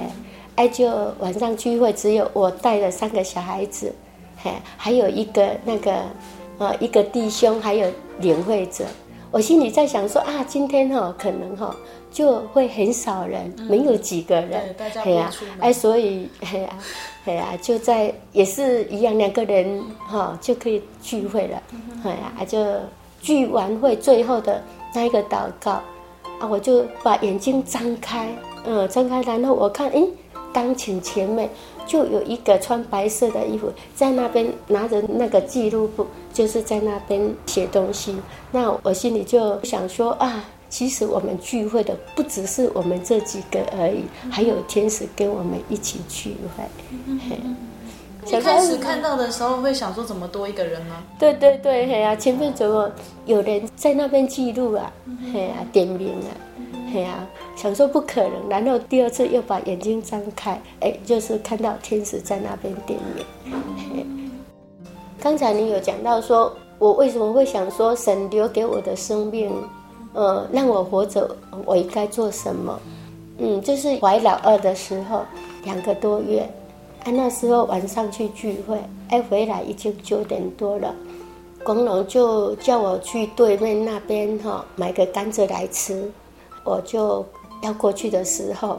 [0.54, 3.94] 哎就晚上聚会，只有我带了三个小孩子，
[4.42, 5.92] 嘿，还有一个那个
[6.56, 7.86] 呃一个弟兄，还有
[8.20, 8.86] 领会者。
[9.30, 11.76] 我心里在想说啊，今天哈可能哈
[12.10, 15.30] 就会很少人，没有几个人，对呀，
[15.60, 16.68] 哎，所以嘿呀。
[17.26, 21.60] 对呀、啊，就在也是一样，两个人哈、哦、就可以聚会了。
[22.04, 22.64] 哎呀、啊，就
[23.20, 24.62] 聚完会最后的
[24.94, 25.72] 那一个祷告
[26.38, 28.28] 啊，我就把眼睛张开，
[28.64, 30.06] 嗯，张开，然后我看，哎，
[30.52, 31.50] 钢琴前面
[31.84, 38.14] 就有一个穿白色的衣服，在那边拿着那个记录簿，就是在那边写东西。
[38.52, 40.44] 那我心里就想说啊。
[40.76, 46.62] 其实我们聚会的不只是我们这几个而已，还有天使跟我们一起聚会。
[48.26, 50.94] 一开始看到的时候会想说，怎么多一个人呢？
[51.18, 52.92] 对对对，嘿啊，前面怎么
[53.24, 54.92] 有人在那边记录啊？
[55.32, 56.30] 嘿啊，点名啊，
[56.92, 58.32] 嘿啊，想说不可能。
[58.50, 63.24] 然后第二次又把眼睛张开，哎，就是看到天使在那边点名。
[63.78, 64.06] 嘿，
[65.22, 69.50] 刚才你有讲到说，我为什么会想说神留给我的生命？
[70.16, 71.36] 呃，让我活着，
[71.66, 72.80] 我应该做什么？
[73.36, 75.20] 嗯，就是怀老二的时候，
[75.62, 76.40] 两个多月，
[77.04, 80.94] 啊，那时候晚上去聚会，哎，回来已经九点多了，
[81.62, 86.10] 光荣就叫我去对面那边哈、哦、买个甘蔗来吃，
[86.64, 87.22] 我就
[87.62, 88.78] 要过去的时候，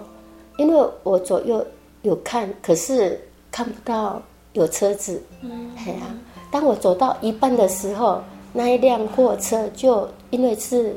[0.57, 1.63] 因为我左右
[2.01, 3.21] 有看，可是
[3.51, 4.19] 看不到
[4.53, 6.15] 有车子，嗯，哎呀，
[6.49, 8.23] 当我走到一半的时候，
[8.53, 10.95] 那一辆货车就因为是。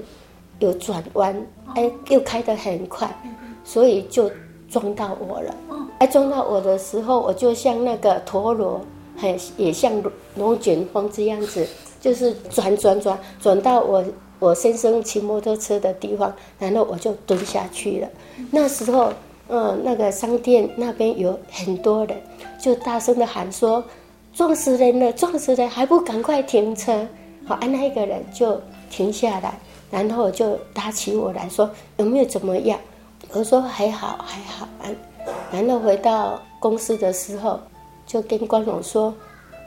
[0.61, 1.35] 有转弯，
[1.75, 3.13] 哎，又开得很快，
[3.65, 4.31] 所以就
[4.71, 5.55] 撞到我了。
[5.99, 8.81] 哎，撞到我的时候，我就像那个陀螺，
[9.17, 9.93] 很也像
[10.37, 11.67] 龙卷风这样子，
[12.01, 14.05] 就是转转转转到我
[14.39, 18.09] 我先生骑摩托车的地方，然后我就蹲下去了。
[18.51, 19.13] 那时候，
[19.49, 22.17] 嗯，那个商店那边有很多人，
[22.59, 23.85] 就大声的喊说
[24.33, 27.07] ：“撞死人了，撞死人，还不赶快停车！”
[27.47, 29.59] 好，啊，那一个人就停下来。
[29.91, 32.78] 然后就打起我来说，有没有怎么样？
[33.32, 34.66] 我说还好还好。
[35.53, 37.61] 然后回到公司的时候，
[38.07, 39.12] 就跟光荣说：“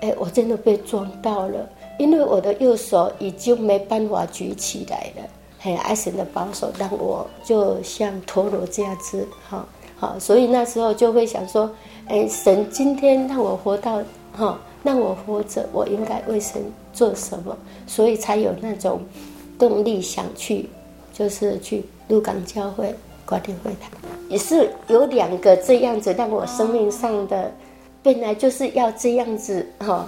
[0.01, 1.69] 哎，我真的被撞到了，
[1.99, 5.30] 因为我的右手已经没办法举起来了。
[5.59, 9.65] 很爱神的保守，让我就像陀螺这样子，哈
[9.97, 10.19] 好。
[10.19, 11.69] 所以那时候就会想说：
[12.07, 14.01] 哎，神今天让我活到
[14.34, 16.61] 哈，让我活着，我应该为神
[16.91, 17.55] 做什么？
[17.88, 19.01] 所以才有那种。”
[19.64, 20.68] 动力想去，
[21.14, 22.93] 就是去鹿港教会
[23.26, 23.89] 管理会堂，
[24.28, 27.49] 也是有两个这样子让我生命上的，
[28.01, 30.05] 本来就是要这样子哈，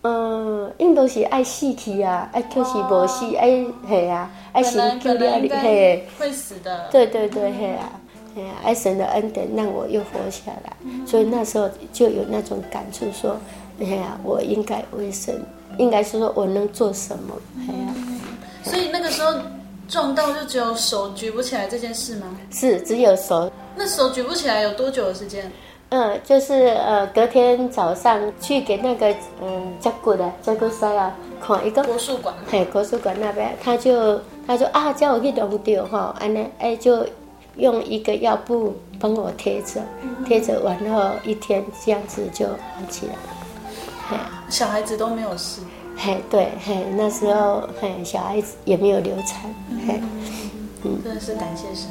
[0.00, 8.00] 嗯，印度是爱戏体啊，爱就是无戏，爱嘿啊，爱神救了你嘿，会死的，对对对嘿啊，
[8.34, 10.74] 嘿啊，爱神的恩典让我又活下来，
[11.04, 13.36] 所以那时候就有那种感触说，
[13.80, 15.38] 哎呀，我应该为神，
[15.76, 17.34] 应该是说我能做什么，
[17.68, 17.92] 嘿啊。
[18.64, 19.32] 所以那个时候
[19.88, 22.26] 撞到就只有手举不起来这件事吗？
[22.50, 23.52] 是只有手。
[23.76, 25.50] 那手举不起来有多久的时间？
[25.90, 37.06] 嗯，就是呃隔天早上去给那个嗯接骨的接骨塞啊看一个国术馆，嘿国术馆那边他就他就啊叫我去弄掉哈，安呢哎就
[37.56, 39.82] 用一个药布帮我贴着，
[40.26, 43.18] 贴着完后一天这样子就好起来了。
[44.08, 44.16] 嘿，
[44.48, 45.60] 小孩子都没有事。
[45.96, 49.50] 嘿，对，嘿，那时候嘿，小孩子也没有流产，
[49.86, 50.00] 嘿，
[50.82, 51.88] 嗯，真的是感谢神。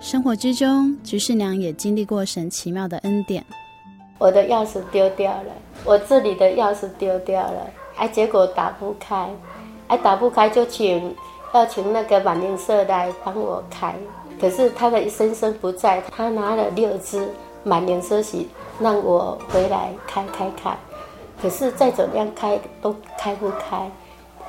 [0.00, 3.44] 生活之中，菊世娘也经历过神奇妙的恩典。
[4.18, 5.52] 我的钥匙丢掉了，
[5.84, 9.28] 我这里的钥匙丢掉了，哎，结果打不开，
[9.88, 11.14] 哎，打不开就请。
[11.52, 13.94] 要请那个满灵社来帮我开，
[14.40, 17.28] 可是他的先生不在，他拿了六支
[17.62, 20.76] 满灵社席让我回来开开看，
[21.40, 23.90] 可是再怎么样开都开不开，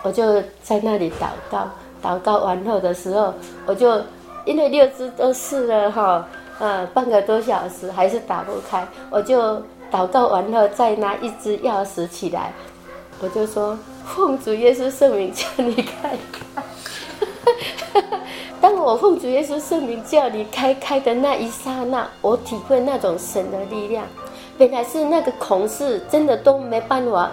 [0.03, 1.69] 我就在那里祷告，
[2.03, 3.33] 祷告完后的时候，
[3.65, 4.01] 我就
[4.45, 6.27] 因为六支都试了哈，
[6.59, 12.51] 呃，半个多小时还是打不开，我就祷告完后再拿一支钥匙起来，
[13.21, 16.63] 我就说奉主耶稣圣名叫你开开。
[18.59, 24.05] 当我奉主耶稣圣名叫你开开的那一刹那，我体会那种神的力量。
[24.57, 27.31] 本来是那个孔是真的都没办法，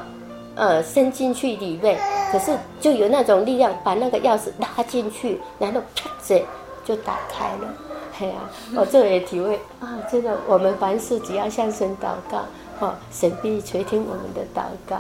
[0.55, 1.99] 呃，伸进去里面，
[2.31, 6.43] 可是就有那种力量把那个钥匙拉进去，然后啪着
[6.85, 7.75] 就打开了。
[8.21, 8.35] 哎呀、
[8.77, 12.45] 我这也体会啊，真的，我们凡事只要向神祷告，
[12.79, 14.99] 哦，神必垂听我们的祷告。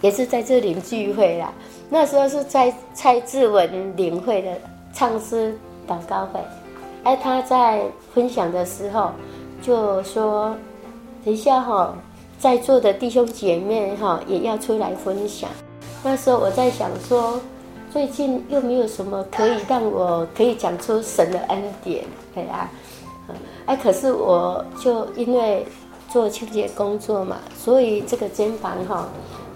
[0.00, 1.52] 也是在这里聚会啦，
[1.90, 4.52] 那时候是在蔡志文领会的
[4.92, 6.40] 唱诗祷告会，
[7.04, 7.82] 哎，他在
[8.14, 9.10] 分享的时候
[9.62, 10.54] 就说。
[11.24, 11.92] 等一下哈，
[12.38, 15.50] 在座的弟兄姐妹哈也要出来分享。
[16.02, 17.38] 那时候我在想说，
[17.90, 22.70] 最近又没有什么可以让我可以讲出神的恩典，对啊，
[23.66, 25.66] 哎，可是我就因为
[26.08, 29.06] 做清洁工作嘛，所以这个肩膀哈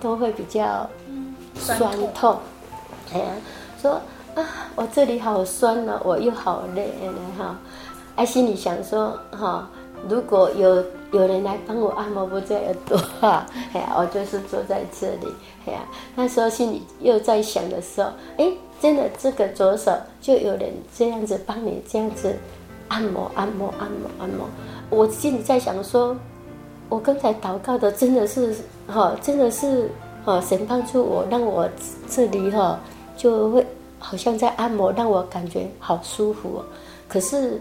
[0.01, 0.87] 都会比较
[1.63, 2.37] 酸痛。
[3.13, 3.27] 哎呀，
[3.81, 3.93] 说
[4.35, 4.45] 啊，
[4.75, 7.59] 我这里好酸了，我又好累了哈。
[8.17, 9.69] 哎，心里想说哈，
[10.09, 10.85] 如果有。
[11.13, 13.45] 有人来帮我按摩，不这么多哈，
[13.75, 15.27] 哎呀，我就是坐在这里，
[15.67, 15.81] 哎呀，
[16.15, 18.09] 那时候心里又在想的时候，
[18.39, 18.51] 哎，
[18.81, 19.93] 真的这个左手
[20.23, 22.35] 就有人这样子帮你这样子
[22.89, 24.49] 按摩按摩按摩按摩，
[24.89, 26.17] 我心里在想说，
[26.89, 28.57] 我刚才祷告的真的是
[28.87, 29.91] 哈，真的是
[30.25, 31.69] 哈，神帮助我，让我
[32.09, 32.79] 这里哈
[33.17, 33.67] 就会
[33.99, 36.65] 好像在按摩，让我感觉好舒服哦。
[37.09, 37.61] 可是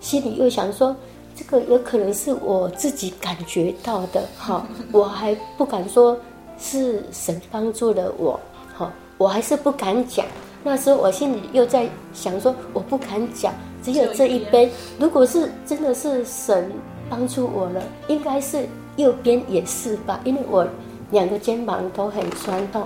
[0.00, 0.94] 心里又想说。
[1.32, 6.14] 这个有可能是我自己感觉到的，哈，我还不敢说
[6.58, 8.38] 是神帮助了我，
[8.76, 10.26] 哈，我还是不敢讲。
[10.62, 14.70] 那时候我心里又在想说，我不敢讲，只有这一杯。
[14.98, 16.70] 如果是真的是神
[17.08, 20.66] 帮助我了，应该是右边也是吧，因为我
[21.10, 22.82] 两个肩膀都很酸痛，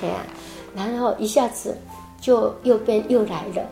[0.00, 0.14] 嘿呀，
[0.74, 1.76] 然后一下子
[2.20, 3.62] 就右边又来了。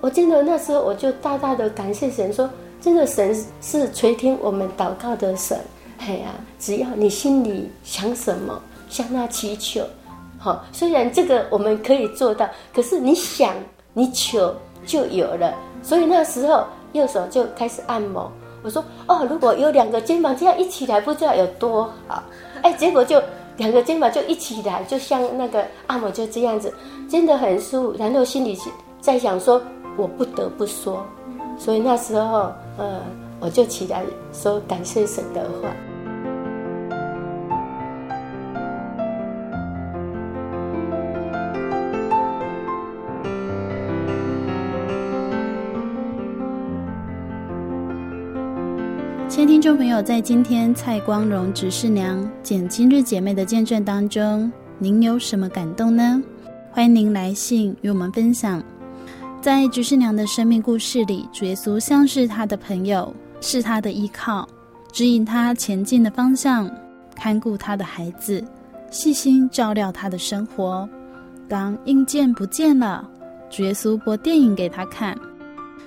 [0.00, 2.48] 我真的那时候我就大大的感谢神说。
[2.78, 5.58] 真的，神是垂听我们祷告的神，
[5.98, 9.82] 哎呀，只要你心里想什么，向他祈求，
[10.38, 13.54] 好，虽然这个我们可以做到，可是你想，
[13.92, 14.54] 你求
[14.84, 15.52] 就有了。
[15.82, 18.30] 所以那时候右手就开始按摩。
[18.62, 22.22] 我说，哦，如果有两个肩膀这样一起来，不知道有多好。
[22.62, 23.20] 哎，结果就
[23.56, 26.72] 两个肩膀就一起来，就像那个按摩就这样子，
[27.08, 27.98] 真的很舒服。
[27.98, 28.58] 然后心里
[29.00, 29.60] 在想说，
[29.96, 31.04] 我不得不说。
[31.58, 33.00] 所以那时候，呃，
[33.40, 34.02] 我就起来
[34.32, 35.68] 说感谢神的话。
[49.36, 56.22] 亲爱听众朋友，在今天蔡光荣执事娘简今日姐妹的见证当中，您有什么感动呢？
[56.70, 58.64] 欢迎您来信与我们分享。
[59.42, 64.48] 在执事娘的生命故事里，主耶稣像是她的朋友，是她的依靠，
[64.90, 66.70] 指引她前进的方向，
[67.14, 68.42] 看顾她的孩子，
[68.90, 70.88] 细心照料她的生活。
[71.46, 73.06] 当硬件不见了，
[73.50, 75.14] 主耶稣播电影给她看。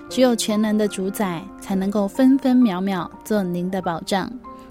[0.09, 4.29] 只有全能的主宰才能够分分秒秒做您的保障。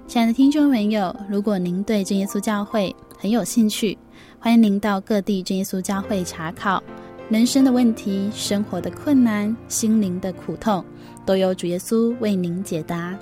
[0.08, 3.96] 亲爱的听众朋友，如果您对真耶稣教会很有兴趣，
[4.40, 6.82] 欢迎您到各地真耶稣教会查考。
[7.28, 10.84] 人生的问题、生活的困难、心灵的苦痛，
[11.24, 13.16] 都有主耶稣为您解答。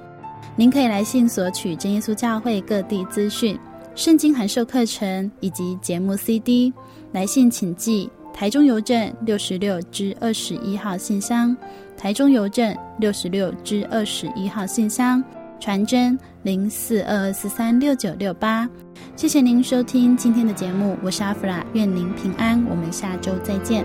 [0.55, 3.59] 您可以来信索取真耶稣教会各地资讯、
[3.95, 6.73] 圣经函授课程以及节目 CD。
[7.13, 11.57] 来信请寄台中邮政六十六至二十一号信箱，
[11.97, 15.23] 台中邮政六十六至二十一号信箱，
[15.59, 18.69] 传真零四二二四三六九六八。
[19.17, 23.85] 谢谢您收听今天的节目，我是阿弗拉，愿您平安，我们下周再见。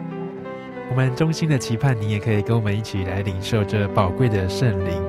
[0.91, 5.01] 我们衷心的期盼，你也可以跟我们一起来领受这宝贵的圣灵。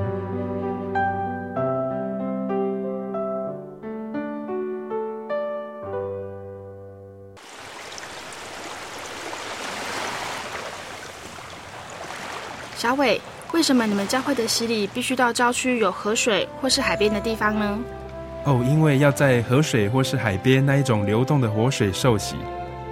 [12.77, 13.21] 小伟，
[13.53, 17.77] 为什么你们教会的洗礼必须到郊区有河水或是海边的地方呢？
[18.45, 22.37] 哦，因为要在河水或是海边那一种流动的活水受洗，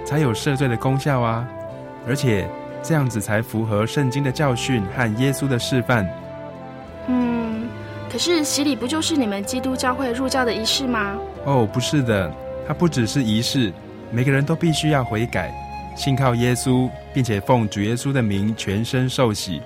[0.05, 1.47] 才有赦罪的功效啊，
[2.05, 2.45] 而且。
[2.83, 6.07] 这样子才符合圣经的教训和耶稣的示范。
[7.07, 7.67] 嗯，
[8.11, 11.15] 可是洗礼不就是你们基督教会入教的仪式吗？
[11.45, 12.31] 哦，不是的，
[12.67, 13.71] 它不只是仪式，
[14.11, 15.53] 每个人都必须要悔改，
[15.95, 19.61] 信靠耶稣，并且奉主耶稣的名全身受洗，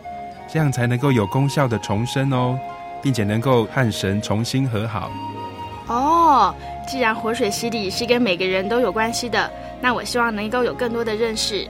[0.47, 2.57] 这样才能够有功效的重生哦，
[3.01, 5.11] 并且能够和神重新和好。
[5.87, 6.55] 哦，
[6.87, 9.51] 既然活水洗礼是跟每个人都有关系的，
[9.81, 11.67] 那我希望能够有更多的认识。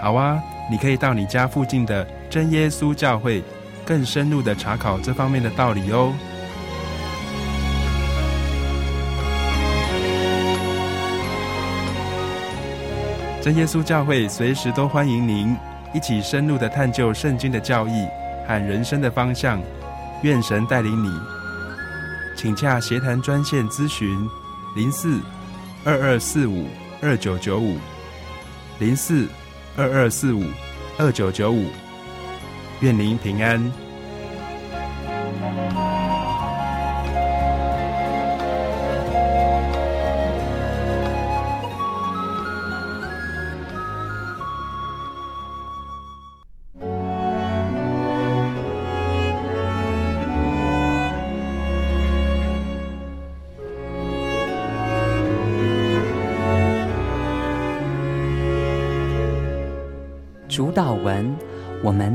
[0.00, 0.42] 好啊。
[0.72, 3.44] 你可以到你家附近的真耶稣教会，
[3.84, 6.14] 更深入的查考这方面的道理哦。
[13.42, 15.54] 真耶稣教会随时都欢迎您
[15.92, 18.06] 一起深入的探究圣经的教义
[18.48, 19.60] 和人生的方向。
[20.22, 21.10] 愿神带领你，
[22.34, 24.08] 请洽协谈专线咨询：
[24.74, 25.20] 零四
[25.84, 26.66] 二二四五
[27.02, 27.76] 二九九五
[28.78, 29.28] 零四。
[29.74, 30.44] 二二四五
[30.98, 31.68] 二九九五，
[32.80, 33.81] 愿您平安。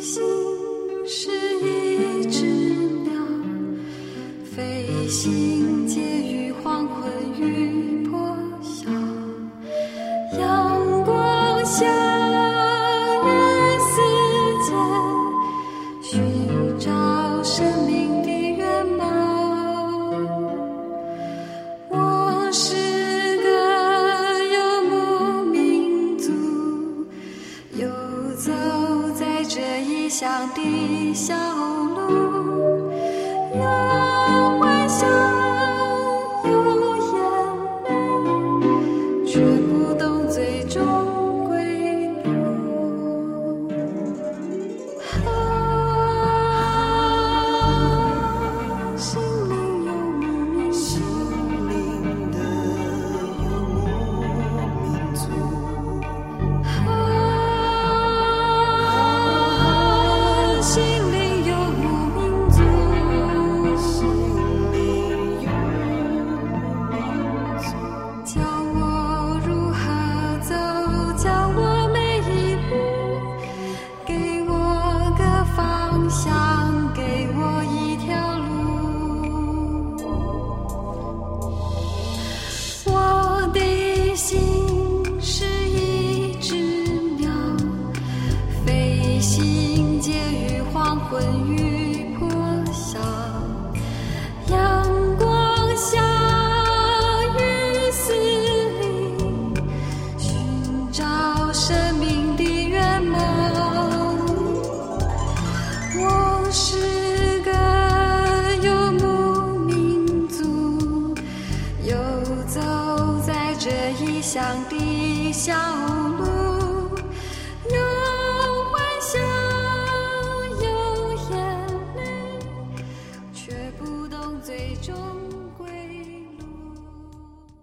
[0.00, 0.22] 心
[1.06, 1.30] 是
[1.60, 2.44] 一只
[3.04, 3.12] 鸟，
[4.54, 5.75] 飞行